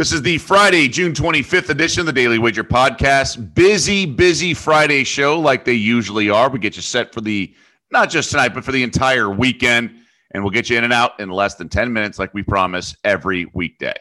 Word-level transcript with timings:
This 0.00 0.12
is 0.12 0.22
the 0.22 0.38
Friday, 0.38 0.88
June 0.88 1.12
25th 1.12 1.68
edition 1.68 2.00
of 2.00 2.06
the 2.06 2.12
Daily 2.14 2.38
Wager 2.38 2.64
Podcast. 2.64 3.52
Busy, 3.54 4.06
busy 4.06 4.54
Friday 4.54 5.04
show 5.04 5.38
like 5.38 5.66
they 5.66 5.74
usually 5.74 6.30
are. 6.30 6.48
We 6.48 6.58
get 6.58 6.74
you 6.74 6.80
set 6.80 7.12
for 7.12 7.20
the, 7.20 7.54
not 7.90 8.08
just 8.08 8.30
tonight, 8.30 8.54
but 8.54 8.64
for 8.64 8.72
the 8.72 8.82
entire 8.82 9.28
weekend. 9.28 9.94
And 10.30 10.42
we'll 10.42 10.52
get 10.52 10.70
you 10.70 10.78
in 10.78 10.84
and 10.84 10.92
out 10.94 11.20
in 11.20 11.28
less 11.28 11.56
than 11.56 11.68
10 11.68 11.92
minutes, 11.92 12.18
like 12.18 12.32
we 12.32 12.42
promise 12.42 12.96
every 13.04 13.50
weekday. 13.52 13.92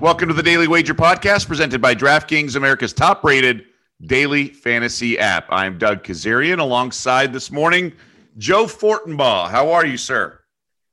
Welcome 0.00 0.26
to 0.26 0.34
the 0.34 0.42
Daily 0.44 0.66
Wager 0.66 0.94
Podcast, 0.94 1.46
presented 1.46 1.80
by 1.80 1.94
DraftKings, 1.94 2.56
America's 2.56 2.92
top 2.92 3.22
rated 3.22 3.66
daily 4.06 4.48
fantasy 4.48 5.20
app. 5.20 5.46
I'm 5.50 5.78
Doug 5.78 6.02
Kezirian 6.02 6.58
alongside 6.58 7.32
this 7.32 7.52
morning. 7.52 7.92
Joe 8.38 8.64
Fortenbaugh, 8.64 9.50
how 9.50 9.72
are 9.72 9.84
you, 9.84 9.96
sir? 9.96 10.38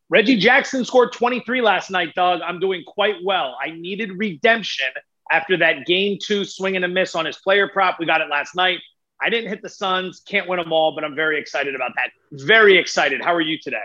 Reggie 0.10 0.38
Jackson 0.38 0.84
scored 0.84 1.14
23 1.14 1.62
last 1.62 1.92
night, 1.92 2.14
Doug. 2.16 2.42
I'm 2.42 2.60
doing 2.60 2.84
quite 2.86 3.16
well. 3.24 3.56
I 3.64 3.70
needed 3.72 4.12
redemption 4.18 4.88
after 5.32 5.56
that 5.58 5.86
game 5.86 6.18
two 6.22 6.44
swing 6.44 6.76
and 6.76 6.84
a 6.84 6.88
miss 6.88 7.16
on 7.16 7.26
his 7.26 7.38
player 7.38 7.68
prop. 7.68 8.00
We 8.00 8.06
got 8.06 8.22
it 8.22 8.30
last 8.30 8.56
night. 8.56 8.80
I 9.22 9.30
didn't 9.30 9.50
hit 9.50 9.62
the 9.62 9.70
Suns, 9.70 10.22
can't 10.22 10.48
win 10.48 10.60
them 10.60 10.72
all, 10.72 10.96
but 10.96 11.04
I'm 11.04 11.16
very 11.16 11.40
excited 11.40 11.76
about 11.76 11.92
that. 11.96 12.12
Very 12.32 12.78
excited. 12.78 13.22
How 13.24 13.34
are 13.36 13.42
you 13.42 13.60
today? 13.60 13.78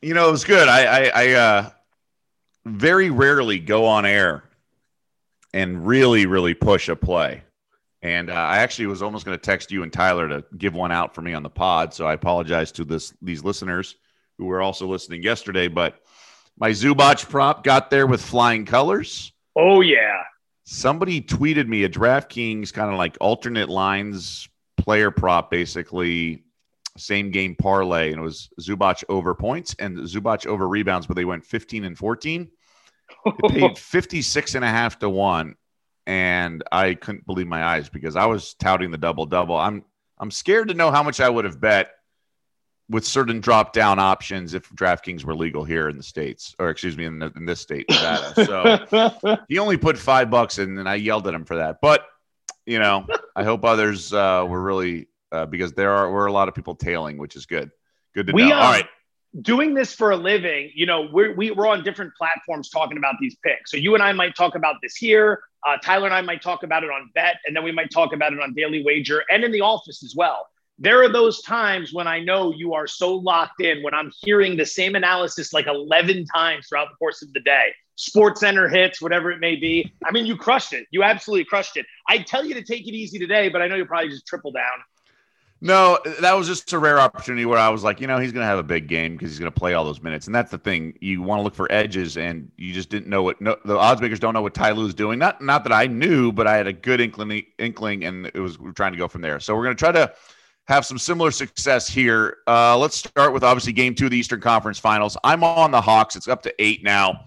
You 0.00 0.14
know, 0.14 0.28
it 0.28 0.32
was 0.32 0.44
good. 0.44 0.66
I, 0.66 0.84
I, 0.84 1.10
I 1.14 1.32
uh, 1.32 1.70
very 2.64 3.10
rarely 3.10 3.58
go 3.58 3.86
on 3.86 4.06
air 4.06 4.44
and 5.52 5.86
really, 5.86 6.26
really 6.26 6.54
push 6.54 6.88
a 6.88 6.96
play. 6.96 7.42
And 8.02 8.30
uh, 8.30 8.34
I 8.34 8.58
actually 8.58 8.86
was 8.86 9.02
almost 9.02 9.26
going 9.26 9.38
to 9.38 9.42
text 9.42 9.70
you 9.70 9.82
and 9.82 9.92
Tyler 9.92 10.28
to 10.28 10.44
give 10.56 10.74
one 10.74 10.90
out 10.90 11.14
for 11.14 11.20
me 11.20 11.34
on 11.34 11.42
the 11.42 11.50
pod. 11.50 11.92
So 11.92 12.06
I 12.06 12.14
apologize 12.14 12.72
to 12.72 12.84
this 12.84 13.12
these 13.20 13.44
listeners 13.44 13.96
who 14.38 14.46
were 14.46 14.62
also 14.62 14.86
listening 14.86 15.22
yesterday. 15.22 15.68
But 15.68 16.00
my 16.58 16.70
Zubac 16.70 17.28
prop 17.28 17.62
got 17.62 17.90
there 17.90 18.06
with 18.06 18.22
flying 18.22 18.64
colors. 18.64 19.32
Oh 19.54 19.82
yeah. 19.82 20.22
Somebody 20.64 21.20
tweeted 21.20 21.66
me 21.66 21.84
a 21.84 21.88
DraftKings 21.88 22.72
kind 22.72 22.90
of 22.90 22.96
like 22.96 23.18
alternate 23.20 23.68
lines 23.68 24.48
player 24.78 25.10
prop, 25.10 25.50
basically 25.50 26.44
same 26.96 27.30
game 27.30 27.54
parlay, 27.54 28.12
and 28.12 28.20
it 28.20 28.22
was 28.22 28.48
Zubac 28.60 29.04
over 29.08 29.34
points 29.34 29.74
and 29.78 29.98
Zubac 29.98 30.46
over 30.46 30.68
rebounds, 30.68 31.06
but 31.06 31.16
they 31.16 31.24
went 31.24 31.44
15 31.44 31.84
and 31.84 31.98
14. 31.98 32.50
It 33.26 33.52
paid 33.52 33.78
56 33.78 34.54
and 34.54 34.64
a 34.64 34.68
half 34.68 34.98
to 35.00 35.10
one 35.10 35.56
and 36.10 36.64
I 36.72 36.94
couldn't 36.94 37.24
believe 37.24 37.46
my 37.46 37.62
eyes 37.62 37.88
because 37.88 38.16
I 38.16 38.26
was 38.26 38.54
touting 38.54 38.90
the 38.90 38.98
double 38.98 39.26
double. 39.26 39.56
I'm 39.56 39.84
I'm 40.18 40.32
scared 40.32 40.66
to 40.66 40.74
know 40.74 40.90
how 40.90 41.04
much 41.04 41.20
I 41.20 41.28
would 41.28 41.44
have 41.44 41.60
bet 41.60 41.92
with 42.88 43.06
certain 43.06 43.38
drop 43.38 43.72
down 43.72 44.00
options 44.00 44.52
if 44.52 44.68
DraftKings 44.70 45.24
were 45.24 45.36
legal 45.36 45.62
here 45.62 45.88
in 45.88 45.96
the 45.96 46.02
states, 46.02 46.56
or 46.58 46.70
excuse 46.70 46.96
me, 46.96 47.04
in, 47.04 47.20
the, 47.20 47.32
in 47.36 47.46
this 47.46 47.60
state, 47.60 47.86
Nevada. 47.88 48.44
So 48.90 49.36
he 49.48 49.60
only 49.60 49.76
put 49.76 49.96
five 49.96 50.30
bucks 50.30 50.58
in, 50.58 50.78
and 50.78 50.88
I 50.88 50.96
yelled 50.96 51.28
at 51.28 51.34
him 51.34 51.44
for 51.44 51.54
that. 51.58 51.78
But 51.80 52.04
you 52.66 52.80
know, 52.80 53.06
I 53.36 53.44
hope 53.44 53.64
others 53.64 54.12
uh, 54.12 54.44
were 54.48 54.60
really 54.60 55.06
uh, 55.30 55.46
because 55.46 55.74
there 55.74 55.92
are 55.92 56.10
were 56.10 56.26
a 56.26 56.32
lot 56.32 56.48
of 56.48 56.56
people 56.56 56.74
tailing, 56.74 57.18
which 57.18 57.36
is 57.36 57.46
good. 57.46 57.70
Good 58.16 58.26
to 58.26 58.32
we, 58.32 58.48
know. 58.48 58.56
Um, 58.56 58.62
All 58.62 58.72
right 58.72 58.88
doing 59.40 59.74
this 59.74 59.94
for 59.94 60.10
a 60.10 60.16
living, 60.16 60.70
you 60.74 60.86
know, 60.86 61.08
we're, 61.12 61.34
we, 61.34 61.50
we're 61.50 61.68
on 61.68 61.84
different 61.84 62.12
platforms 62.16 62.68
talking 62.68 62.98
about 62.98 63.14
these 63.20 63.36
picks. 63.44 63.70
So 63.70 63.76
you 63.76 63.94
and 63.94 64.02
I 64.02 64.12
might 64.12 64.34
talk 64.34 64.54
about 64.54 64.76
this 64.82 64.96
here. 64.96 65.40
Uh, 65.66 65.76
Tyler 65.76 66.06
and 66.06 66.14
I 66.14 66.20
might 66.22 66.42
talk 66.42 66.62
about 66.62 66.84
it 66.84 66.90
on 66.90 67.10
Bet, 67.14 67.36
and 67.46 67.54
then 67.54 67.62
we 67.62 67.72
might 67.72 67.90
talk 67.90 68.12
about 68.12 68.32
it 68.32 68.40
on 68.40 68.54
Daily 68.54 68.82
Wager 68.84 69.22
and 69.30 69.44
in 69.44 69.52
the 69.52 69.60
office 69.60 70.02
as 70.02 70.14
well. 70.16 70.48
There 70.78 71.02
are 71.04 71.12
those 71.12 71.42
times 71.42 71.92
when 71.92 72.06
I 72.06 72.20
know 72.20 72.52
you 72.52 72.72
are 72.72 72.86
so 72.86 73.14
locked 73.14 73.60
in 73.60 73.82
when 73.82 73.92
I'm 73.92 74.10
hearing 74.22 74.56
the 74.56 74.64
same 74.64 74.94
analysis 74.94 75.52
like 75.52 75.66
11 75.66 76.24
times 76.24 76.66
throughout 76.68 76.88
the 76.88 76.96
course 76.96 77.22
of 77.22 77.32
the 77.34 77.40
day. 77.40 77.74
Sports 77.96 78.40
Center 78.40 78.66
hits, 78.66 79.02
whatever 79.02 79.30
it 79.30 79.40
may 79.40 79.56
be. 79.56 79.92
I 80.06 80.10
mean, 80.10 80.24
you 80.24 80.34
crushed 80.38 80.72
it. 80.72 80.86
You 80.90 81.02
absolutely 81.02 81.44
crushed 81.44 81.76
it. 81.76 81.84
I 82.08 82.18
tell 82.18 82.46
you 82.46 82.54
to 82.54 82.62
take 82.62 82.88
it 82.88 82.94
easy 82.94 83.18
today, 83.18 83.50
but 83.50 83.60
I 83.60 83.68
know 83.68 83.76
you'll 83.76 83.86
probably 83.86 84.08
just 84.08 84.26
triple 84.26 84.52
down. 84.52 84.64
No, 85.62 85.98
that 86.20 86.32
was 86.32 86.46
just 86.46 86.72
a 86.72 86.78
rare 86.78 86.98
opportunity 86.98 87.44
where 87.44 87.58
I 87.58 87.68
was 87.68 87.84
like, 87.84 88.00
you 88.00 88.06
know, 88.06 88.18
he's 88.18 88.32
going 88.32 88.42
to 88.42 88.46
have 88.46 88.58
a 88.58 88.62
big 88.62 88.88
game 88.88 89.12
because 89.12 89.30
he's 89.30 89.38
going 89.38 89.52
to 89.52 89.58
play 89.58 89.74
all 89.74 89.84
those 89.84 90.02
minutes, 90.02 90.24
and 90.26 90.34
that's 90.34 90.50
the 90.50 90.56
thing. 90.56 90.96
You 91.02 91.20
want 91.20 91.40
to 91.40 91.42
look 91.42 91.54
for 91.54 91.70
edges, 91.70 92.16
and 92.16 92.50
you 92.56 92.72
just 92.72 92.88
didn't 92.88 93.08
know 93.08 93.22
what 93.22 93.42
no, 93.42 93.56
the 93.66 93.76
odds 93.76 94.00
makers 94.00 94.18
don't 94.18 94.32
know 94.32 94.40
what 94.40 94.54
Ty 94.54 94.70
Lue's 94.70 94.94
doing. 94.94 95.18
Not 95.18 95.42
not 95.42 95.64
that 95.64 95.72
I 95.72 95.86
knew, 95.86 96.32
but 96.32 96.46
I 96.46 96.56
had 96.56 96.66
a 96.66 96.72
good 96.72 96.98
inkling, 97.02 97.44
inkling, 97.58 98.04
and 98.04 98.30
it 98.32 98.40
was 98.40 98.58
we 98.58 98.70
are 98.70 98.72
trying 98.72 98.92
to 98.92 98.98
go 98.98 99.06
from 99.06 99.20
there. 99.20 99.38
So 99.38 99.54
we're 99.54 99.64
going 99.64 99.76
to 99.76 99.78
try 99.78 99.92
to 99.92 100.14
have 100.66 100.86
some 100.86 100.98
similar 100.98 101.30
success 101.30 101.86
here. 101.86 102.38
Uh, 102.46 102.78
let's 102.78 102.96
start 102.96 103.34
with 103.34 103.44
obviously 103.44 103.74
game 103.74 103.94
two 103.94 104.06
of 104.06 104.12
the 104.12 104.18
Eastern 104.18 104.40
Conference 104.40 104.78
Finals. 104.78 105.18
I'm 105.22 105.44
on 105.44 105.72
the 105.72 105.80
Hawks. 105.82 106.16
It's 106.16 106.28
up 106.28 106.42
to 106.44 106.54
eight 106.58 106.82
now. 106.82 107.26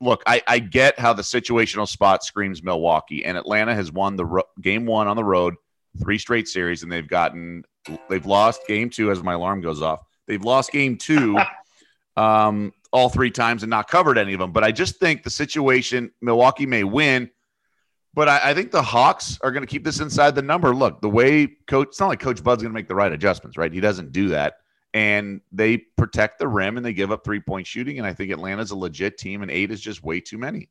Look, 0.00 0.24
I, 0.26 0.42
I 0.48 0.58
get 0.58 0.98
how 0.98 1.12
the 1.12 1.22
situational 1.22 1.86
spot 1.86 2.24
screams 2.24 2.60
Milwaukee, 2.62 3.24
and 3.24 3.38
Atlanta 3.38 3.74
has 3.74 3.92
won 3.92 4.16
the 4.16 4.24
ro- 4.24 4.48
game 4.60 4.84
one 4.84 5.06
on 5.06 5.16
the 5.16 5.24
road 5.24 5.54
three 6.00 6.18
straight 6.18 6.48
series, 6.48 6.82
and 6.82 6.90
they've 6.90 7.08
gotten 7.08 7.64
they've 8.08 8.26
lost 8.26 8.66
game 8.66 8.90
two 8.90 9.10
as 9.10 9.22
my 9.22 9.34
alarm 9.34 9.60
goes 9.60 9.82
off. 9.82 10.00
They've 10.26 10.42
lost 10.42 10.72
game 10.72 10.96
two 10.96 11.38
um, 12.16 12.72
all 12.92 13.08
three 13.08 13.30
times 13.30 13.62
and 13.62 13.70
not 13.70 13.88
covered 13.88 14.18
any 14.18 14.34
of 14.34 14.40
them. 14.40 14.52
But 14.52 14.64
I 14.64 14.72
just 14.72 14.96
think 14.96 15.22
the 15.22 15.30
situation 15.30 16.10
Milwaukee 16.20 16.66
may 16.66 16.84
win, 16.84 17.30
but 18.14 18.28
I, 18.28 18.50
I 18.50 18.54
think 18.54 18.70
the 18.70 18.82
Hawks 18.82 19.38
are 19.42 19.52
going 19.52 19.62
to 19.62 19.66
keep 19.66 19.84
this 19.84 20.00
inside 20.00 20.34
the 20.34 20.42
number. 20.42 20.74
Look, 20.74 21.00
the 21.00 21.10
way 21.10 21.46
coach, 21.66 21.88
it's 21.88 22.00
not 22.00 22.08
like 22.08 22.20
Coach 22.20 22.42
Bud's 22.42 22.62
going 22.62 22.72
to 22.72 22.74
make 22.74 22.88
the 22.88 22.94
right 22.94 23.12
adjustments, 23.12 23.56
right? 23.56 23.72
He 23.72 23.80
doesn't 23.80 24.12
do 24.12 24.28
that. 24.28 24.54
And 24.94 25.42
they 25.52 25.76
protect 25.76 26.38
the 26.38 26.48
rim 26.48 26.76
and 26.76 26.84
they 26.84 26.94
give 26.94 27.12
up 27.12 27.22
three 27.24 27.40
point 27.40 27.66
shooting. 27.66 27.98
And 27.98 28.06
I 28.06 28.14
think 28.14 28.32
Atlanta's 28.32 28.70
a 28.70 28.76
legit 28.76 29.18
team, 29.18 29.42
and 29.42 29.50
eight 29.50 29.70
is 29.70 29.80
just 29.80 30.02
way 30.02 30.20
too 30.20 30.38
many. 30.38 30.70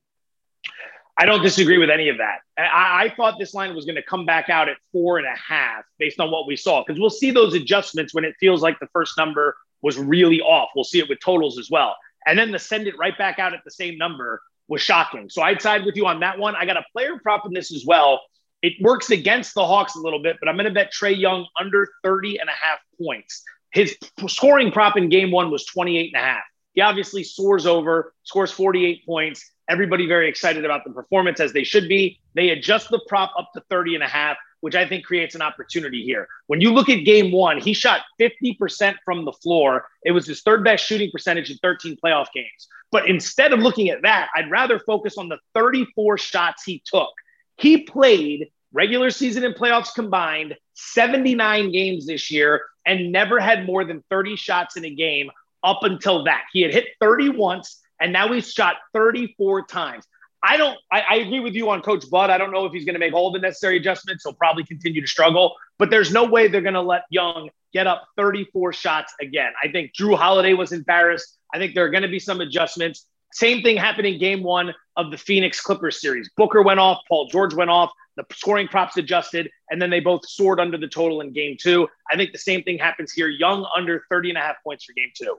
I 1.20 1.26
don't 1.26 1.42
disagree 1.42 1.80
with 1.80 1.90
any 1.90 2.10
of 2.10 2.18
that. 2.20 2.40
I, 2.58 3.06
I 3.06 3.14
thought 3.16 3.40
this 3.40 3.54
line 3.54 3.74
was 3.76 3.86
going 3.86 3.96
to 3.96 4.04
come 4.04 4.26
back 4.26 4.50
out 4.50 4.70
at 4.70 4.78
four 4.92 5.18
and 5.18 5.26
a 5.26 5.36
half 5.36 5.84
based 5.98 6.20
on 6.20 6.30
what 6.30 6.46
we 6.46 6.56
saw, 6.56 6.84
because 6.86 7.00
we'll 7.00 7.10
see 7.10 7.32
those 7.32 7.56
adjustments 7.56 8.14
when 8.14 8.24
it 8.24 8.36
feels 8.40 8.62
like 8.62 8.80
the 8.80 8.88
first 8.94 9.18
number 9.18 9.58
was 9.82 9.98
really 9.98 10.42
off. 10.42 10.70
We'll 10.76 10.84
see 10.84 11.00
it 11.00 11.10
with 11.10 11.20
totals 11.20 11.58
as 11.58 11.70
well. 11.72 11.96
And 12.28 12.38
then 12.38 12.52
to 12.52 12.60
send 12.60 12.88
it 12.88 12.98
right 13.00 13.18
back 13.18 13.40
out 13.40 13.54
at 13.54 13.64
the 13.64 13.72
same 13.72 13.98
number 13.98 14.42
was 14.68 14.82
shocking. 14.82 15.30
So 15.30 15.42
I'd 15.42 15.62
side 15.62 15.86
with 15.86 15.96
you 15.96 16.06
on 16.06 16.20
that 16.20 16.38
one. 16.38 16.56
I 16.56 16.66
got 16.66 16.78
a 16.78 16.86
player 16.92 17.18
prop 17.22 17.46
in 17.46 17.54
this 17.54 17.74
as 17.74 17.86
well. 17.86 18.22
It 18.62 18.74
works 18.82 19.10
against 19.12 19.54
the 19.54 19.66
Hawks 19.66 19.96
a 19.96 20.00
little 20.00 20.22
bit, 20.22 20.38
but 20.40 20.50
I'm 20.50 20.56
going 20.56 20.66
to 20.66 20.74
bet 20.74 20.92
Trae 20.92 21.18
Young 21.18 21.48
under 21.60 21.88
30 22.04 22.40
and 22.40 22.50
a 22.50 22.54
half 22.54 22.80
points. 23.02 23.44
His 23.72 23.96
scoring 24.28 24.72
prop 24.72 24.98
in 24.98 25.10
game 25.10 25.32
one 25.32 25.52
was 25.52 25.66
28 25.66 26.14
and 26.14 26.22
a 26.22 26.26
half. 26.26 26.44
He 26.74 26.82
obviously 26.82 27.24
soars 27.24 27.66
over, 27.66 28.14
scores 28.24 28.52
48 28.52 29.06
points. 29.06 29.52
Everybody 29.70 30.08
very 30.08 30.30
excited 30.30 30.64
about 30.64 30.84
the 30.86 30.92
performance 30.92 31.40
as 31.40 31.52
they 31.54 31.64
should 31.64 31.90
be. 31.90 32.20
They 32.36 32.50
adjust 32.50 32.90
the 32.90 33.02
prop 33.08 33.34
up 33.38 33.52
to 33.54 33.62
30 33.70 33.96
and 33.96 34.04
a 34.04 34.08
half, 34.08 34.38
which 34.62 34.76
I 34.76 34.88
think 34.88 35.06
creates 35.06 35.36
an 35.36 35.42
opportunity 35.42 36.04
here. 36.04 36.28
When 36.48 36.62
you 36.62 36.74
look 36.74 36.90
at 36.90 37.04
game 37.04 37.32
one, 37.32 37.60
he 37.60 37.74
shot 37.74 38.02
50% 38.20 38.96
from 39.04 39.26
the 39.26 39.34
floor. 39.34 39.88
It 40.06 40.12
was 40.12 40.26
his 40.26 40.42
third 40.42 40.64
best 40.64 40.86
shooting 40.86 41.12
percentage 41.12 41.52
in 41.52 41.58
13 41.58 41.98
playoff 42.04 42.28
games. 42.34 42.68
But 42.92 43.10
instead 43.10 43.52
of 43.52 43.60
looking 43.60 43.90
at 43.90 44.04
that, 44.04 44.30
I'd 44.36 44.50
rather 44.50 44.80
focus 44.80 45.18
on 45.18 45.28
the 45.28 45.38
34 45.54 46.18
shots 46.18 46.64
he 46.64 46.82
took. 46.86 47.12
He 47.58 47.84
played 47.84 48.50
regular 48.72 49.10
season 49.10 49.44
and 49.44 49.56
playoffs 49.56 49.94
combined 49.94 50.56
79 50.76 51.72
games 51.72 52.06
this 52.06 52.32
year 52.32 52.62
and 52.86 53.12
never 53.12 53.40
had 53.40 53.66
more 53.66 53.84
than 53.84 54.04
30 54.10 54.36
shots 54.36 54.78
in 54.78 54.86
a 54.86 54.90
game 54.90 55.30
up 55.64 55.84
until 55.84 56.24
that. 56.24 56.44
He 56.54 56.62
had 56.62 56.74
hit 56.74 56.86
30 57.02 57.30
once 57.30 57.82
and 58.00 58.14
now 58.14 58.32
he's 58.32 58.52
shot 58.52 58.76
34 58.94 59.66
times. 59.66 60.06
I 60.44 60.58
don't. 60.58 60.78
I, 60.92 61.02
I, 61.02 61.16
agree 61.16 61.40
with 61.40 61.56
you 61.56 61.70
on 61.72 61.82
Coach 61.82 62.10
Bud. 62.10 62.30
I 62.30 62.38
don't 62.38 62.52
know 62.52 62.66
if 62.66 62.72
he's 62.72 62.86
going 62.86 62.94
to 62.94 63.00
make 63.00 63.14
all 63.14 63.32
the 63.32 63.40
necessary 63.40 63.78
adjustments. 63.78 64.24
He'll 64.24 64.34
probably 64.34 64.64
continue 64.64 65.02
to 65.02 65.08
struggle, 65.08 65.56
but 65.80 65.90
there's 65.90 66.12
no 66.12 66.26
way 66.26 66.48
they're 66.48 66.62
going 66.62 66.76
to 66.76 66.82
let 66.82 67.04
Young 67.10 67.50
get 67.74 67.88
up 67.88 68.08
34 68.18 68.72
shots 68.74 69.14
again. 69.20 69.52
I 69.64 69.70
think 69.70 69.94
Jrue 69.94 70.18
Holiday 70.18 70.54
was 70.54 70.72
embarrassed. 70.72 71.38
I 71.54 71.58
think 71.58 71.74
there 71.74 71.86
are 71.86 71.90
going 71.90 72.04
to 72.04 72.10
be 72.10 72.20
some 72.20 72.40
adjustments. 72.40 73.06
Same 73.34 73.62
thing 73.62 73.78
happened 73.78 74.08
in 74.08 74.20
Game 74.20 74.44
One 74.44 74.74
of 74.96 75.12
the 75.12 75.18
Phoenix 75.18 75.60
Clippers 75.60 76.00
series. 76.00 76.30
Booker 76.38 76.62
went 76.62 76.80
off. 76.80 77.02
Paul 77.08 77.28
George 77.28 77.54
went 77.54 77.70
off. 77.70 77.92
The 78.16 78.26
scoring 78.34 78.68
props 78.68 78.98
adjusted, 78.98 79.50
and 79.70 79.80
then 79.80 79.92
they 79.92 80.00
both 80.00 80.28
soared 80.28 80.60
under 80.60 80.78
the 80.78 80.88
total 80.88 81.22
in 81.22 81.34
Game 81.34 81.56
Two. 81.60 81.88
I 82.12 82.16
think 82.16 82.32
the 82.32 82.40
same 82.40 82.64
thing 82.64 82.80
happens 82.80 83.12
here. 83.12 83.28
Young 83.28 83.68
under 83.76 84.04
30 84.10 84.30
and 84.30 84.38
a 84.38 84.42
half 84.42 84.56
points 84.64 84.86
for 84.86 84.94
Game 84.94 85.12
Two. 85.16 85.38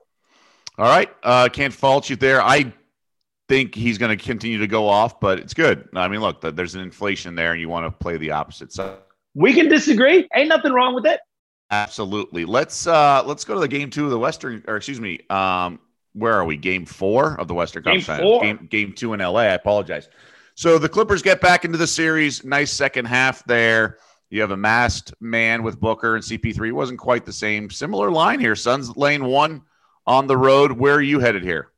All 0.78 0.86
right. 0.86 1.10
Uh, 1.22 1.48
can't 1.48 1.74
fault 1.74 2.08
you 2.08 2.16
there. 2.16 2.40
I 2.40 2.72
think 3.48 3.74
he's 3.74 3.98
going 3.98 4.16
to 4.16 4.22
continue 4.22 4.58
to 4.58 4.66
go 4.66 4.86
off, 4.88 5.18
but 5.18 5.38
it's 5.38 5.54
good. 5.54 5.88
I 5.94 6.06
mean, 6.06 6.20
look, 6.20 6.40
there's 6.40 6.74
an 6.74 6.82
inflation 6.82 7.34
there, 7.34 7.52
and 7.52 7.60
you 7.60 7.68
want 7.68 7.86
to 7.86 7.90
play 7.90 8.16
the 8.16 8.30
opposite. 8.30 8.72
So 8.72 8.98
we 9.34 9.52
can 9.52 9.68
disagree. 9.68 10.28
Ain't 10.34 10.48
nothing 10.48 10.72
wrong 10.72 10.94
with 10.94 11.06
it. 11.06 11.20
Absolutely. 11.70 12.44
Let's 12.44 12.86
uh 12.86 13.22
let's 13.26 13.44
go 13.44 13.54
to 13.54 13.60
the 13.60 13.68
game 13.68 13.90
two 13.90 14.04
of 14.04 14.10
the 14.10 14.18
Western, 14.18 14.64
or 14.66 14.76
excuse 14.76 15.00
me, 15.00 15.20
um, 15.28 15.80
where 16.14 16.32
are 16.34 16.44
we? 16.44 16.56
Game 16.56 16.86
four 16.86 17.38
of 17.38 17.46
the 17.46 17.54
Western 17.54 17.82
game 17.82 17.96
Conference. 17.96 18.22
Four. 18.22 18.40
Game 18.42 18.68
game 18.70 18.92
two 18.92 19.12
in 19.12 19.20
LA. 19.20 19.40
I 19.40 19.44
apologize. 19.54 20.08
So 20.54 20.78
the 20.78 20.88
Clippers 20.88 21.22
get 21.22 21.40
back 21.40 21.64
into 21.64 21.76
the 21.76 21.86
series. 21.86 22.42
Nice 22.44 22.72
second 22.72 23.04
half 23.04 23.44
there. 23.44 23.98
You 24.30 24.40
have 24.40 24.50
a 24.50 24.56
masked 24.56 25.14
man 25.20 25.62
with 25.62 25.78
Booker 25.78 26.14
and 26.16 26.24
CP3. 26.24 26.72
Wasn't 26.72 26.98
quite 26.98 27.24
the 27.24 27.32
same. 27.32 27.70
Similar 27.70 28.10
line 28.10 28.40
here. 28.40 28.56
Suns 28.56 28.96
lane 28.96 29.24
one 29.24 29.62
on 30.08 30.26
the 30.26 30.36
road. 30.36 30.72
Where 30.72 30.94
are 30.94 31.02
you 31.02 31.20
headed 31.20 31.44
here? 31.44 31.70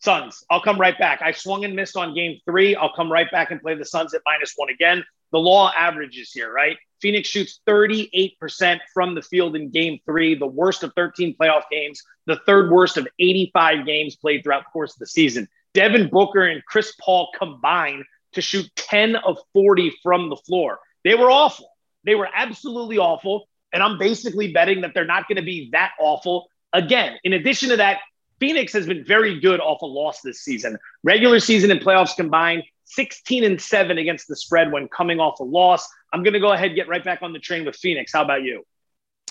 Suns. 0.00 0.42
I'll 0.50 0.62
come 0.62 0.80
right 0.80 0.98
back. 0.98 1.20
I 1.22 1.32
swung 1.32 1.64
and 1.64 1.76
missed 1.76 1.96
on 1.96 2.14
game 2.14 2.40
three. 2.46 2.74
I'll 2.74 2.92
come 2.94 3.12
right 3.12 3.30
back 3.30 3.50
and 3.50 3.60
play 3.60 3.74
the 3.74 3.84
Suns 3.84 4.14
at 4.14 4.22
minus 4.24 4.54
one 4.56 4.70
again. 4.70 5.04
The 5.32 5.38
law 5.38 5.70
averages 5.76 6.32
here, 6.32 6.50
right? 6.52 6.76
Phoenix 7.00 7.28
shoots 7.28 7.60
38% 7.68 8.80
from 8.92 9.14
the 9.14 9.22
field 9.22 9.54
in 9.54 9.70
game 9.70 9.98
three, 10.06 10.34
the 10.34 10.46
worst 10.46 10.82
of 10.82 10.92
13 10.96 11.36
playoff 11.38 11.64
games, 11.70 12.02
the 12.26 12.40
third 12.46 12.70
worst 12.70 12.96
of 12.96 13.06
85 13.18 13.84
games 13.84 14.16
played 14.16 14.42
throughout 14.42 14.64
the 14.64 14.70
course 14.72 14.94
of 14.94 15.00
the 15.00 15.06
season. 15.06 15.46
Devin 15.74 16.08
Booker 16.08 16.44
and 16.44 16.64
Chris 16.64 16.94
Paul 17.00 17.30
combined 17.38 18.04
to 18.32 18.40
shoot 18.40 18.70
10 18.76 19.16
of 19.16 19.38
40 19.52 19.92
from 20.02 20.30
the 20.30 20.36
floor. 20.36 20.78
They 21.02 21.14
were 21.14 21.30
awful. 21.30 21.70
They 22.04 22.14
were 22.14 22.28
absolutely 22.32 22.98
awful. 22.98 23.48
And 23.72 23.82
I'm 23.82 23.98
basically 23.98 24.52
betting 24.52 24.82
that 24.82 24.92
they're 24.94 25.04
not 25.04 25.28
going 25.28 25.36
to 25.36 25.42
be 25.42 25.70
that 25.72 25.92
awful 25.98 26.48
again. 26.74 27.16
In 27.24 27.32
addition 27.32 27.70
to 27.70 27.76
that, 27.78 28.00
Phoenix 28.40 28.72
has 28.74 28.86
been 28.86 29.04
very 29.04 29.40
good 29.40 29.60
off 29.60 29.80
a 29.80 29.86
loss 29.86 30.20
this 30.20 30.40
season. 30.40 30.76
Regular 31.02 31.40
season 31.40 31.70
and 31.70 31.80
playoffs 31.80 32.14
combined, 32.14 32.64
16 32.84 33.44
and 33.44 33.60
7 33.60 33.96
against 33.96 34.28
the 34.28 34.36
spread 34.36 34.70
when 34.70 34.88
coming 34.88 35.20
off 35.20 35.40
a 35.40 35.44
loss. 35.44 35.88
I'm 36.12 36.22
going 36.22 36.34
to 36.34 36.40
go 36.40 36.52
ahead 36.52 36.66
and 36.66 36.76
get 36.76 36.88
right 36.88 37.02
back 37.02 37.22
on 37.22 37.32
the 37.32 37.38
train 37.38 37.64
with 37.64 37.76
Phoenix. 37.76 38.12
How 38.12 38.22
about 38.22 38.42
you? 38.42 38.64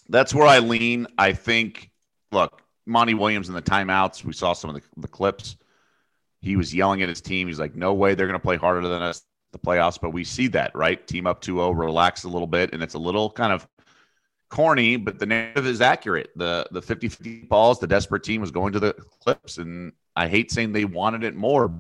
That's 0.10 0.34
where 0.34 0.48
I 0.48 0.60
lean. 0.60 1.07
I 1.18 1.34
think, 1.34 1.92
look, 2.31 2.62
Monty 2.86 3.13
Williams 3.13 3.50
in 3.50 3.56
the 3.56 3.62
timeouts, 3.62 4.24
we 4.24 4.34
saw 4.34 4.54
some 4.54 4.69
of 4.69 4.75
the, 4.78 4.81
the 4.98 5.07
clips. 5.07 5.57
He 6.42 6.56
was 6.56 6.74
yelling 6.74 7.01
at 7.01 7.10
his 7.10 7.22
team. 7.22 7.48
He's 7.48 7.60
like, 7.60 7.75
no 7.75 7.94
way 7.94 8.16
they're 8.16 8.28
going 8.28 8.40
to 8.40 8.44
play 8.44 8.57
harder 8.57 8.88
than 8.88 9.01
us 9.01 9.22
the 9.54 9.60
playoffs. 9.60 10.00
But 10.01 10.10
we 10.10 10.24
see 10.24 10.48
that, 10.48 10.75
right? 10.75 11.06
Team 11.07 11.28
up 11.28 11.40
2 11.40 11.56
0, 11.56 11.72
relax 11.72 12.24
a 12.24 12.30
little 12.30 12.48
bit. 12.48 12.74
And 12.74 12.84
it's 12.84 12.95
a 12.95 13.00
little 13.00 13.30
kind 13.30 13.54
of 13.54 13.68
corny, 14.54 14.98
but 14.98 15.18
the 15.18 15.26
narrative 15.26 15.66
is 15.66 15.82
accurate. 15.82 16.30
The 16.36 16.68
the 16.72 16.82
50 16.82 17.10
50 17.10 17.40
balls, 17.46 17.80
the 17.80 17.88
desperate 17.88 18.24
team 18.24 18.40
was 18.40 18.52
going 18.52 18.72
to 18.74 18.80
the 18.80 18.94
clips. 19.20 19.58
And 19.58 19.92
I 20.16 20.28
hate 20.28 20.52
saying 20.52 20.72
they 20.72 20.86
wanted 20.86 21.24
it 21.24 21.36
more. 21.36 21.74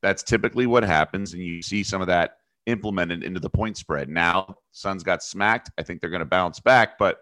That's 0.00 0.22
typically 0.22 0.66
what 0.66 0.84
happens. 0.84 1.34
And 1.34 1.42
you 1.42 1.60
see 1.60 1.82
some 1.82 2.00
of 2.00 2.06
that 2.06 2.38
implemented 2.64 3.22
into 3.22 3.40
the 3.40 3.50
point 3.50 3.76
spread. 3.76 4.08
Now, 4.08 4.56
Suns 4.72 5.02
got 5.02 5.22
smacked. 5.22 5.70
I 5.76 5.82
think 5.82 6.00
they're 6.00 6.08
going 6.08 6.20
to 6.20 6.26
bounce 6.26 6.60
back. 6.60 6.98
But 6.98 7.18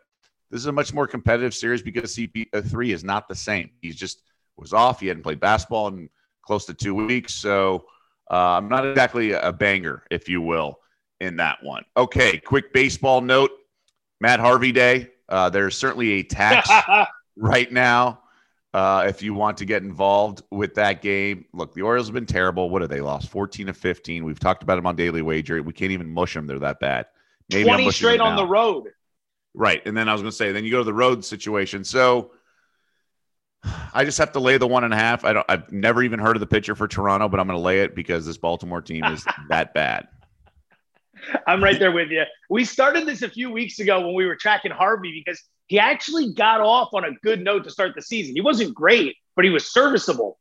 this 0.52 0.60
is 0.60 0.66
a 0.66 0.72
much 0.72 0.94
more 0.94 1.08
competitive 1.08 1.52
series 1.52 1.82
because 1.82 2.14
CP3 2.14 2.94
is 2.94 3.02
not 3.02 3.28
the 3.28 3.34
same. 3.34 3.70
He's 3.82 3.96
just 3.96 4.22
was 4.56 4.72
off. 4.72 5.00
He 5.00 5.08
hadn't 5.08 5.24
played 5.24 5.40
basketball 5.40 5.88
in 5.88 6.08
close 6.42 6.64
to 6.66 6.74
two 6.74 6.94
weeks. 6.94 7.34
So 7.34 7.86
uh, 8.30 8.56
I'm 8.56 8.68
not 8.68 8.86
exactly 8.86 9.32
a 9.32 9.52
banger, 9.52 10.04
if 10.12 10.28
you 10.28 10.40
will, 10.40 10.78
in 11.20 11.36
that 11.38 11.58
one. 11.62 11.84
Okay, 11.96 12.38
quick 12.38 12.72
baseball 12.72 13.20
note 13.20 13.50
Matt 14.20 14.40
Harvey 14.40 14.72
Day. 14.72 15.10
Uh, 15.28 15.50
there's 15.50 15.76
certainly 15.76 16.12
a 16.12 16.22
tax 16.22 16.70
right 17.36 17.70
now. 17.70 18.20
Uh, 18.72 19.06
if 19.08 19.22
you 19.22 19.32
want 19.32 19.56
to 19.56 19.64
get 19.64 19.82
involved 19.82 20.42
with 20.50 20.74
that 20.74 21.00
game, 21.00 21.46
look, 21.54 21.72
the 21.72 21.80
Orioles 21.82 22.08
have 22.08 22.14
been 22.14 22.26
terrible. 22.26 22.68
What 22.68 22.82
have 22.82 22.90
they 22.90 23.00
lost? 23.00 23.30
14 23.30 23.68
to 23.68 23.72
15. 23.72 24.24
We've 24.24 24.38
talked 24.38 24.62
about 24.62 24.76
them 24.76 24.86
on 24.86 24.96
Daily 24.96 25.22
Wager. 25.22 25.62
We 25.62 25.72
can't 25.72 25.92
even 25.92 26.10
mush 26.10 26.34
them. 26.34 26.46
They're 26.46 26.58
that 26.58 26.78
bad. 26.78 27.06
Maybe 27.50 27.64
20 27.64 27.90
straight 27.90 28.20
on 28.20 28.36
the 28.36 28.46
road. 28.46 28.88
Right. 29.54 29.80
And 29.86 29.96
then 29.96 30.08
I 30.08 30.12
was 30.12 30.20
going 30.20 30.30
to 30.30 30.36
say, 30.36 30.52
then 30.52 30.64
you 30.64 30.70
go 30.70 30.78
to 30.78 30.84
the 30.84 30.92
road 30.92 31.24
situation. 31.24 31.84
So 31.84 32.32
I 33.94 34.04
just 34.04 34.18
have 34.18 34.32
to 34.32 34.40
lay 34.40 34.58
the 34.58 34.66
one 34.66 34.84
and 34.84 34.92
a 34.92 34.96
half. 34.96 35.24
I 35.24 35.32
don't, 35.32 35.46
I've 35.48 35.72
never 35.72 36.02
even 36.02 36.18
heard 36.20 36.36
of 36.36 36.40
the 36.40 36.46
pitcher 36.46 36.74
for 36.74 36.86
Toronto, 36.86 37.28
but 37.28 37.40
I'm 37.40 37.46
going 37.46 37.58
to 37.58 37.64
lay 37.64 37.80
it 37.80 37.94
because 37.94 38.26
this 38.26 38.36
Baltimore 38.36 38.82
team 38.82 39.04
is 39.04 39.24
that 39.48 39.72
bad. 39.72 40.08
I'm 41.46 41.62
right 41.62 41.78
there 41.78 41.92
with 41.92 42.10
you. 42.10 42.24
We 42.50 42.64
started 42.64 43.06
this 43.06 43.22
a 43.22 43.28
few 43.28 43.50
weeks 43.50 43.78
ago 43.78 44.00
when 44.00 44.14
we 44.14 44.26
were 44.26 44.36
tracking 44.36 44.70
Harvey 44.70 45.22
because 45.24 45.42
he 45.66 45.78
actually 45.78 46.32
got 46.32 46.60
off 46.60 46.90
on 46.94 47.04
a 47.04 47.12
good 47.22 47.42
note 47.42 47.64
to 47.64 47.70
start 47.70 47.94
the 47.94 48.02
season. 48.02 48.34
He 48.34 48.40
wasn't 48.40 48.74
great, 48.74 49.16
but 49.34 49.44
he 49.44 49.50
was 49.50 49.72
serviceable. 49.72 50.38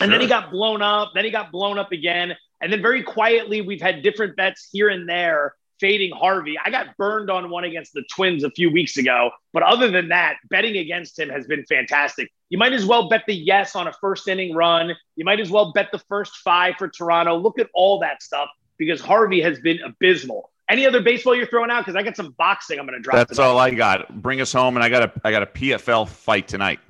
And 0.00 0.12
then 0.12 0.20
he 0.20 0.26
got 0.26 0.50
blown 0.50 0.82
up. 0.82 1.12
Then 1.14 1.24
he 1.24 1.30
got 1.30 1.50
blown 1.50 1.78
up 1.78 1.90
again. 1.92 2.36
And 2.60 2.72
then 2.72 2.82
very 2.82 3.02
quietly, 3.02 3.62
we've 3.62 3.80
had 3.80 4.02
different 4.02 4.36
bets 4.36 4.68
here 4.70 4.88
and 4.88 5.08
there 5.08 5.54
fading 5.80 6.10
Harvey. 6.14 6.56
I 6.62 6.70
got 6.70 6.96
burned 6.96 7.30
on 7.30 7.50
one 7.50 7.64
against 7.64 7.92
the 7.92 8.02
Twins 8.14 8.44
a 8.44 8.50
few 8.50 8.70
weeks 8.70 8.96
ago. 8.96 9.30
But 9.52 9.62
other 9.62 9.90
than 9.90 10.08
that, 10.08 10.36
betting 10.50 10.76
against 10.76 11.18
him 11.18 11.28
has 11.30 11.46
been 11.46 11.64
fantastic. 11.64 12.30
You 12.50 12.58
might 12.58 12.72
as 12.72 12.84
well 12.84 13.08
bet 13.08 13.24
the 13.26 13.34
yes 13.34 13.74
on 13.74 13.86
a 13.86 13.92
first 14.00 14.28
inning 14.28 14.54
run. 14.54 14.94
You 15.16 15.24
might 15.24 15.40
as 15.40 15.50
well 15.50 15.72
bet 15.72 15.88
the 15.92 15.98
first 16.10 16.36
five 16.38 16.76
for 16.76 16.88
Toronto. 16.88 17.36
Look 17.36 17.58
at 17.58 17.68
all 17.74 18.00
that 18.00 18.22
stuff 18.22 18.48
because 18.78 19.00
Harvey 19.00 19.40
has 19.42 19.60
been 19.60 19.80
abysmal. 19.82 20.50
Any 20.68 20.86
other 20.86 21.00
baseball 21.00 21.34
you're 21.34 21.46
throwing 21.46 21.70
out? 21.70 21.84
Because 21.84 21.94
I 21.96 22.02
got 22.02 22.16
some 22.16 22.34
boxing 22.36 22.78
I'm 22.80 22.86
going 22.86 22.98
to 22.98 23.02
drop. 23.02 23.16
That's 23.16 23.36
tonight. 23.36 23.46
all 23.46 23.58
I 23.58 23.70
got. 23.70 24.20
Bring 24.20 24.40
us 24.40 24.52
home, 24.52 24.76
and 24.76 24.82
I 24.82 24.88
got 24.88 25.02
a 25.04 25.12
I 25.24 25.30
got 25.30 25.42
a 25.42 25.46
PFL 25.46 26.08
fight 26.08 26.48
tonight. 26.48 26.80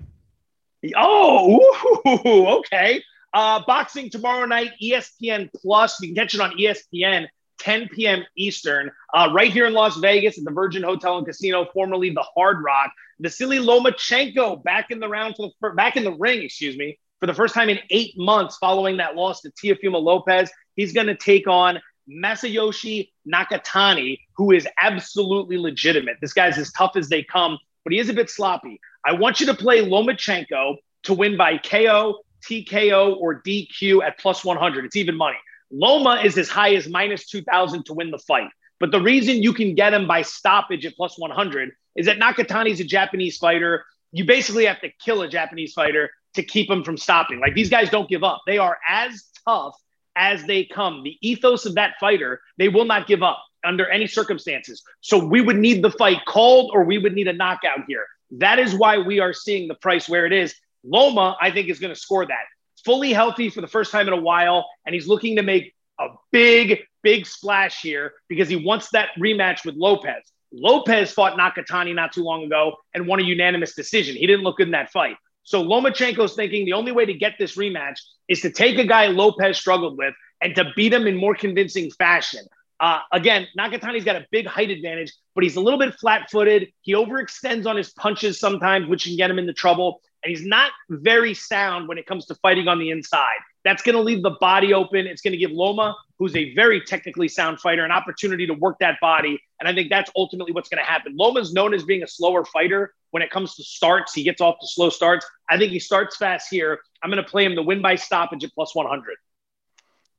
Oh, 0.96 2.58
okay. 2.58 3.02
Uh, 3.32 3.62
boxing 3.66 4.08
tomorrow 4.08 4.46
night, 4.46 4.72
ESPN 4.82 5.50
Plus. 5.54 6.00
You 6.00 6.08
can 6.08 6.14
catch 6.14 6.34
it 6.34 6.40
on 6.40 6.56
ESPN, 6.56 7.26
10 7.58 7.88
p.m. 7.88 8.24
Eastern, 8.36 8.90
uh, 9.12 9.30
right 9.34 9.52
here 9.52 9.66
in 9.66 9.74
Las 9.74 9.96
Vegas 9.98 10.38
at 10.38 10.44
the 10.44 10.50
Virgin 10.50 10.82
Hotel 10.82 11.18
and 11.18 11.26
Casino, 11.26 11.66
formerly 11.74 12.10
the 12.10 12.24
Hard 12.34 12.62
Rock. 12.62 12.92
Vasily 13.20 13.58
Lomachenko 13.58 14.62
back 14.62 14.90
in 14.90 15.00
the 15.00 15.08
round 15.08 15.36
for 15.36 15.50
the 15.60 15.70
back 15.70 15.96
in 15.96 16.04
the 16.04 16.12
ring, 16.12 16.42
excuse 16.42 16.76
me, 16.76 16.98
for 17.20 17.26
the 17.26 17.34
first 17.34 17.54
time 17.54 17.68
in 17.68 17.78
eight 17.90 18.16
months 18.16 18.56
following 18.58 18.98
that 18.98 19.16
loss 19.16 19.40
to 19.42 19.50
Teofimo 19.50 20.02
Lopez. 20.02 20.50
He's 20.76 20.92
going 20.92 21.08
to 21.08 21.16
take 21.16 21.48
on 21.48 21.80
Masayoshi 22.08 23.10
Nakatani, 23.26 24.20
who 24.36 24.52
is 24.52 24.68
absolutely 24.80 25.58
legitimate. 25.58 26.16
This 26.20 26.32
guy's 26.32 26.58
as 26.58 26.70
tough 26.72 26.92
as 26.96 27.08
they 27.08 27.22
come, 27.22 27.58
but 27.84 27.92
he 27.92 27.98
is 27.98 28.08
a 28.08 28.14
bit 28.14 28.30
sloppy. 28.30 28.80
I 29.04 29.12
want 29.12 29.40
you 29.40 29.46
to 29.46 29.54
play 29.54 29.84
Lomachenko 29.84 30.76
to 31.04 31.14
win 31.14 31.36
by 31.36 31.58
KO, 31.58 32.20
TKO, 32.48 33.16
or 33.16 33.42
DQ 33.42 34.04
at 34.04 34.18
plus 34.18 34.44
100. 34.44 34.84
It's 34.84 34.96
even 34.96 35.16
money. 35.16 35.38
Loma 35.70 36.20
is 36.22 36.38
as 36.38 36.48
high 36.48 36.74
as 36.74 36.88
minus 36.88 37.26
2,000 37.26 37.84
to 37.86 37.94
win 37.94 38.10
the 38.10 38.18
fight. 38.18 38.48
But 38.78 38.92
the 38.92 39.00
reason 39.00 39.42
you 39.42 39.52
can 39.52 39.74
get 39.74 39.94
him 39.94 40.06
by 40.06 40.22
stoppage 40.22 40.84
at 40.84 40.94
plus 40.96 41.18
100 41.18 41.70
is 41.96 42.06
that 42.06 42.18
Nakatani's 42.18 42.78
a 42.78 42.84
Japanese 42.84 43.38
fighter. 43.38 43.84
You 44.12 44.24
basically 44.24 44.66
have 44.66 44.80
to 44.82 44.90
kill 45.00 45.22
a 45.22 45.28
Japanese 45.28 45.72
fighter 45.72 46.10
to 46.34 46.42
keep 46.42 46.70
him 46.70 46.84
from 46.84 46.96
stopping. 46.96 47.40
Like 47.40 47.54
these 47.54 47.70
guys 47.70 47.90
don't 47.90 48.08
give 48.08 48.22
up. 48.22 48.42
They 48.46 48.58
are 48.58 48.76
as 48.88 49.24
tough 49.46 49.74
as 50.16 50.44
they 50.44 50.64
come. 50.64 51.02
The 51.02 51.16
ethos 51.20 51.66
of 51.66 51.74
that 51.74 51.94
fighter, 52.00 52.40
they 52.58 52.68
will 52.68 52.84
not 52.84 53.06
give 53.06 53.22
up 53.22 53.42
under 53.64 53.88
any 53.88 54.06
circumstances. 54.06 54.82
So 55.00 55.24
we 55.24 55.40
would 55.40 55.56
need 55.56 55.82
the 55.82 55.90
fight 55.90 56.24
called 56.26 56.70
or 56.72 56.84
we 56.84 56.98
would 56.98 57.14
need 57.14 57.28
a 57.28 57.32
knockout 57.32 57.80
here. 57.86 58.06
That 58.32 58.58
is 58.58 58.74
why 58.74 58.98
we 58.98 59.20
are 59.20 59.32
seeing 59.32 59.68
the 59.68 59.74
price 59.74 60.08
where 60.08 60.26
it 60.26 60.32
is. 60.32 60.54
Loma, 60.84 61.36
I 61.40 61.50
think, 61.50 61.68
is 61.68 61.78
going 61.78 61.92
to 61.92 62.00
score 62.00 62.26
that. 62.26 62.44
Fully 62.84 63.12
healthy 63.12 63.50
for 63.50 63.60
the 63.60 63.66
first 63.66 63.90
time 63.90 64.06
in 64.06 64.12
a 64.14 64.20
while, 64.20 64.68
and 64.84 64.94
he's 64.94 65.08
looking 65.08 65.36
to 65.36 65.42
make 65.42 65.74
a 65.98 66.08
big, 66.30 66.82
big 67.02 67.26
splash 67.26 67.82
here 67.82 68.12
because 68.28 68.48
he 68.48 68.56
wants 68.56 68.90
that 68.90 69.08
rematch 69.18 69.64
with 69.64 69.74
Lopez. 69.74 70.32
Lopez 70.52 71.12
fought 71.12 71.36
Nakatani 71.36 71.94
not 71.94 72.12
too 72.12 72.22
long 72.22 72.44
ago 72.44 72.76
and 72.94 73.06
won 73.06 73.20
a 73.20 73.24
unanimous 73.24 73.74
decision. 73.74 74.14
He 74.14 74.26
didn't 74.26 74.42
look 74.42 74.58
good 74.58 74.68
in 74.68 74.72
that 74.72 74.90
fight. 74.90 75.16
So 75.46 75.62
Lomachenko's 75.62 76.34
thinking 76.34 76.64
the 76.64 76.72
only 76.72 76.90
way 76.90 77.06
to 77.06 77.14
get 77.14 77.36
this 77.38 77.56
rematch 77.56 78.00
is 78.26 78.40
to 78.40 78.50
take 78.50 78.78
a 78.78 78.84
guy 78.84 79.06
Lopez 79.06 79.56
struggled 79.56 79.96
with 79.96 80.12
and 80.40 80.56
to 80.56 80.72
beat 80.74 80.92
him 80.92 81.06
in 81.06 81.16
more 81.16 81.36
convincing 81.36 81.92
fashion. 81.92 82.44
Uh, 82.80 82.98
again, 83.12 83.46
Nakatani's 83.56 84.04
got 84.04 84.16
a 84.16 84.26
big 84.32 84.46
height 84.48 84.70
advantage, 84.70 85.12
but 85.36 85.44
he's 85.44 85.54
a 85.54 85.60
little 85.60 85.78
bit 85.78 85.94
flat 85.94 86.28
footed. 86.32 86.72
He 86.82 86.94
overextends 86.94 87.64
on 87.64 87.76
his 87.76 87.90
punches 87.90 88.40
sometimes, 88.40 88.88
which 88.88 89.04
can 89.04 89.16
get 89.16 89.30
him 89.30 89.38
into 89.38 89.52
trouble. 89.52 90.00
And 90.24 90.36
he's 90.36 90.44
not 90.44 90.72
very 90.90 91.32
sound 91.32 91.86
when 91.86 91.96
it 91.96 92.06
comes 92.06 92.26
to 92.26 92.34
fighting 92.34 92.66
on 92.66 92.80
the 92.80 92.90
inside. 92.90 93.38
That's 93.66 93.82
going 93.82 93.96
to 93.96 94.00
leave 94.00 94.22
the 94.22 94.36
body 94.40 94.72
open. 94.72 95.06
It's 95.06 95.20
going 95.20 95.32
to 95.32 95.38
give 95.38 95.50
Loma, 95.50 95.94
who's 96.18 96.34
a 96.36 96.54
very 96.54 96.80
technically 96.80 97.28
sound 97.28 97.60
fighter, 97.60 97.84
an 97.84 97.90
opportunity 97.90 98.46
to 98.46 98.54
work 98.54 98.76
that 98.78 98.98
body. 99.00 99.38
And 99.60 99.68
I 99.68 99.74
think 99.74 99.90
that's 99.90 100.10
ultimately 100.16 100.52
what's 100.52 100.68
going 100.68 100.82
to 100.82 100.88
happen. 100.88 101.14
Loma's 101.18 101.52
known 101.52 101.74
as 101.74 101.82
being 101.82 102.02
a 102.04 102.06
slower 102.06 102.44
fighter, 102.44 102.94
when 103.16 103.22
it 103.22 103.30
comes 103.30 103.54
to 103.54 103.62
starts. 103.62 104.12
He 104.12 104.22
gets 104.22 104.42
off 104.42 104.56
to 104.60 104.66
slow 104.66 104.90
starts. 104.90 105.26
I 105.48 105.56
think 105.56 105.72
he 105.72 105.78
starts 105.78 106.18
fast 106.18 106.48
here. 106.50 106.80
I'm 107.02 107.10
going 107.10 107.22
to 107.22 107.28
play 107.28 107.46
him 107.46 107.54
the 107.54 107.62
win 107.62 107.80
by 107.80 107.94
stoppage 107.94 108.44
at 108.44 108.52
plus 108.52 108.74
100. 108.74 109.16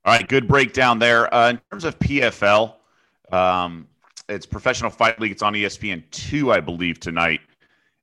All 0.04 0.14
right, 0.14 0.28
good 0.28 0.48
breakdown 0.48 0.98
there. 0.98 1.32
Uh, 1.32 1.52
in 1.52 1.62
terms 1.70 1.84
of 1.84 2.00
PFL, 2.00 2.74
um, 3.32 3.88
it's 4.30 4.48
Professional 4.48 4.90
Fight 4.90 5.20
League. 5.20 5.32
It's 5.32 5.44
on 5.44 5.54
ESPN 5.54 6.10
two, 6.10 6.52
I 6.52 6.60
believe, 6.60 7.00
tonight, 7.00 7.42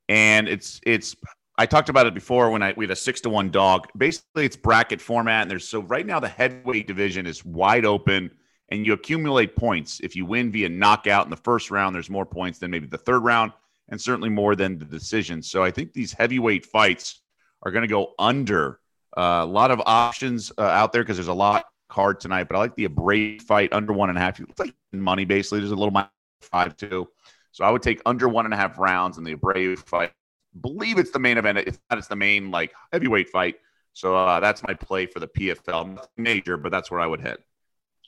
and 0.09 0.49
it's 0.49 0.81
it's. 0.87 1.17
I 1.57 1.67
talked 1.67 1.89
about 1.89 2.07
it 2.07 2.15
before 2.15 2.51
when 2.51 2.63
I 2.63 2.75
we 2.77 2.85
had 2.85 2.91
a 2.91 2.97
six 2.97 3.21
to 3.23 3.31
one 3.31 3.51
dog. 3.51 3.87
Basically, 3.97 4.45
it's 4.45 4.57
bracket 4.57 5.01
format, 5.01 5.43
and 5.43 5.51
there's 5.51 5.69
so 5.69 5.83
right 5.83 6.05
now 6.05 6.21
the 6.21 6.29
heavyweight 6.29 6.87
division 6.87 7.27
is 7.27 7.45
wide 7.45 7.85
open, 7.85 8.31
and 8.71 8.85
you 8.85 8.93
accumulate 8.93 9.55
points. 9.55 10.01
If 10.01 10.17
you 10.17 10.27
win 10.27 10.51
via 10.51 10.69
knockout 10.69 11.27
in 11.27 11.31
the 11.31 11.37
first 11.37 11.71
round, 11.71 11.95
there's 11.95 12.11
more 12.11 12.27
points 12.27 12.59
than 12.59 12.71
maybe 12.71 12.87
the 12.87 12.99
third 12.99 13.21
round 13.21 13.53
and 13.89 14.01
certainly 14.01 14.29
more 14.29 14.57
than 14.57 14.79
the 14.79 14.85
decision. 14.85 15.43
So 15.43 15.63
I 15.63 15.71
think 15.71 15.93
these 15.93 16.13
heavyweight 16.13 16.67
fights 16.67 17.21
are 17.63 17.71
going 17.71 17.83
to 17.83 17.89
go 17.89 18.15
under. 18.19 18.81
Uh, 19.17 19.41
a 19.43 19.47
lot 19.47 19.71
of 19.71 19.81
options 19.87 20.51
uh, 20.59 20.63
out 20.63 20.93
there 20.93 21.03
because 21.03 21.17
there's 21.17 21.29
a 21.29 21.35
lot 21.35 21.67
card 21.89 22.19
tonight, 22.19 22.49
but 22.49 22.57
I 22.57 22.59
like 22.59 22.75
the 22.75 22.89
Abreu 22.89 23.41
fight 23.41 23.73
under 23.73 23.93
one 23.93 24.09
and 24.09 24.19
a 24.19 24.21
half. 24.21 24.41
It's 24.41 24.59
like 24.59 24.75
money 24.93 25.25
basically. 25.25 25.61
There's 25.61 25.71
a 25.71 25.77
little 25.77 26.09
five 26.41 26.77
two. 26.77 27.09
So 27.53 27.65
I 27.65 27.71
would 27.71 27.83
take 27.83 28.03
under 28.05 28.29
one 28.29 28.47
and 28.47 28.55
a 28.55 28.57
half 28.57 28.79
rounds 28.79 29.19
in 29.19 29.25
the 29.25 29.37
Abreu 29.37 29.79
fight 29.79 30.13
believe 30.61 30.99
it's 30.99 31.11
the 31.11 31.19
main 31.19 31.39
event. 31.39 31.59
If 31.59 31.79
not, 31.91 31.99
it's 31.99 32.09
the 32.09 32.17
main 32.17 32.51
like 32.51 32.73
heavyweight 32.93 33.31
fight. 33.31 33.57
So 33.93 34.17
uh, 34.17 34.41
that's 34.41 34.63
my 34.63 34.75
play 34.75 35.07
for 35.07 35.21
the 35.21 35.29
PFL. 35.29 35.95
Nothing 35.95 36.09
major, 36.17 36.57
but 36.57 36.73
that's 36.73 36.91
where 36.91 37.01
I 37.01 37.07
would 37.07 37.21
head. 37.21 37.39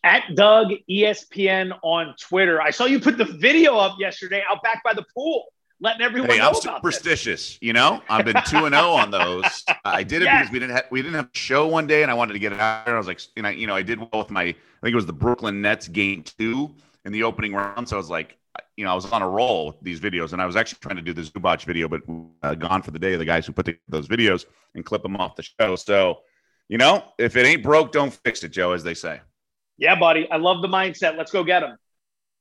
At 0.04 0.34
Doug 0.34 0.72
ESPN 0.90 1.78
on 1.82 2.14
Twitter. 2.20 2.60
I 2.60 2.70
saw 2.70 2.84
you 2.84 3.00
put 3.00 3.18
the 3.18 3.24
video 3.24 3.76
up 3.76 3.96
yesterday 3.98 4.42
out 4.48 4.62
back 4.62 4.82
by 4.84 4.94
the 4.94 5.04
pool, 5.14 5.46
letting 5.80 6.02
everyone 6.02 6.30
hey, 6.30 6.38
know 6.38 6.48
I'm 6.48 6.54
superstitious. 6.54 7.54
This. 7.54 7.58
You 7.60 7.72
know, 7.72 8.02
I've 8.08 8.24
been 8.24 8.40
two 8.46 8.66
and 8.66 8.74
zero 8.74 8.88
oh 8.88 8.96
on 8.96 9.10
those. 9.10 9.64
I 9.84 10.02
did 10.02 10.22
it 10.22 10.26
yes. 10.26 10.40
because 10.40 10.52
we 10.52 10.58
didn't 10.58 10.76
have 10.76 10.84
we 10.90 11.02
didn't 11.02 11.14
have 11.14 11.26
a 11.26 11.38
show 11.38 11.66
one 11.66 11.86
day, 11.86 12.02
and 12.02 12.10
I 12.10 12.14
wanted 12.14 12.34
to 12.34 12.38
get 12.38 12.52
it 12.52 12.60
out 12.60 12.86
there. 12.86 12.94
I 12.94 12.98
was 12.98 13.06
like, 13.06 13.20
you 13.34 13.42
know, 13.42 13.48
you 13.48 13.66
know, 13.66 13.74
I 13.74 13.82
did 13.82 13.98
well 13.98 14.10
with 14.12 14.30
my. 14.30 14.42
I 14.42 14.54
think 14.82 14.92
it 14.92 14.94
was 14.94 15.06
the 15.06 15.12
Brooklyn 15.12 15.62
Nets 15.62 15.88
game 15.88 16.22
two 16.22 16.74
in 17.04 17.12
the 17.12 17.22
opening 17.22 17.54
round. 17.54 17.88
So 17.88 17.96
I 17.96 17.98
was 17.98 18.10
like, 18.10 18.36
you 18.76 18.84
know, 18.84 18.92
I 18.92 18.94
was 18.94 19.06
on 19.06 19.22
a 19.22 19.28
roll 19.28 19.68
with 19.68 19.80
these 19.82 20.00
videos, 20.00 20.32
and 20.32 20.42
I 20.42 20.46
was 20.46 20.56
actually 20.56 20.78
trying 20.80 20.96
to 20.96 21.02
do 21.02 21.12
the 21.12 21.22
Zubac 21.22 21.64
video, 21.64 21.88
but 21.88 22.02
uh, 22.42 22.54
gone 22.54 22.82
for 22.82 22.90
the 22.90 22.98
day. 22.98 23.16
The 23.16 23.24
guys 23.24 23.46
who 23.46 23.52
put 23.52 23.66
the, 23.66 23.78
those 23.88 24.08
videos 24.08 24.44
and 24.74 24.84
clip 24.84 25.02
them 25.02 25.16
off 25.16 25.36
the 25.36 25.42
show. 25.42 25.76
So, 25.76 26.18
you 26.68 26.78
know, 26.78 27.04
if 27.18 27.36
it 27.36 27.46
ain't 27.46 27.62
broke, 27.62 27.92
don't 27.92 28.12
fix 28.12 28.44
it, 28.44 28.50
Joe, 28.50 28.72
as 28.72 28.82
they 28.82 28.94
say. 28.94 29.20
Yeah, 29.78 29.98
buddy. 29.98 30.30
I 30.30 30.36
love 30.36 30.62
the 30.62 30.68
mindset. 30.68 31.16
Let's 31.16 31.32
go 31.32 31.44
get 31.44 31.60
them. 31.60 31.76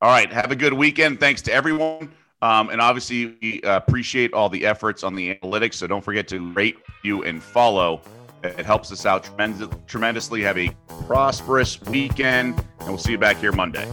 All 0.01 0.09
right. 0.09 0.31
Have 0.31 0.51
a 0.51 0.55
good 0.55 0.73
weekend. 0.73 1.19
Thanks 1.19 1.41
to 1.43 1.53
everyone. 1.53 2.11
Um, 2.41 2.69
and 2.69 2.79
obviously, 2.81 3.37
we 3.41 3.61
appreciate 3.63 4.33
all 4.33 4.49
the 4.49 4.65
efforts 4.65 5.03
on 5.03 5.15
the 5.15 5.35
analytics. 5.35 5.75
So 5.75 5.87
don't 5.87 6.03
forget 6.03 6.27
to 6.29 6.51
rate, 6.51 6.77
you, 7.03 7.23
and 7.23 7.41
follow. 7.41 8.01
It 8.43 8.65
helps 8.65 8.91
us 8.91 9.05
out 9.05 9.23
tremendous, 9.23 9.69
tremendously. 9.87 10.41
Have 10.43 10.57
a 10.57 10.69
prosperous 11.07 11.81
weekend, 11.81 12.63
and 12.79 12.89
we'll 12.89 12.97
see 12.97 13.11
you 13.11 13.17
back 13.17 13.37
here 13.37 13.51
Monday. 13.51 13.89